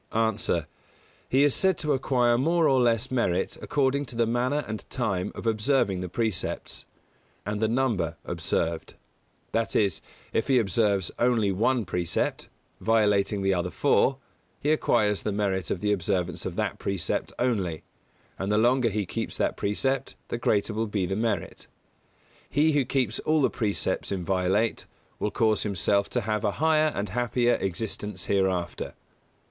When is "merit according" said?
3.11-4.05